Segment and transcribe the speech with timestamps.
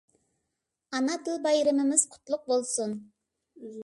[0.93, 2.97] ئانا تىل بايرىمىمىز قۇتلۇق بولسۇن!